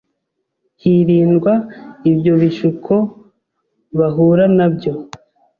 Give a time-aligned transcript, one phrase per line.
[0.81, 1.53] hirindwa
[2.11, 2.93] ibyo bishuko
[3.97, 4.93] bahura nabyo